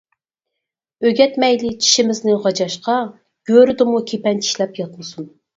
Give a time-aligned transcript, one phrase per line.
[1.09, 2.97] ئۆگەتمەيلى چىشىمىزنى غاجاشقا،
[3.53, 5.33] گۆرىدىمۇ كېپەن چىشلەپ ياتمىسۇن.